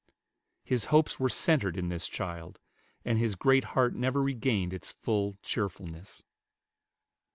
[0.63, 2.57] His hopes were centered in this child;
[3.05, 6.23] and his great heart never regained its full cheerfulness.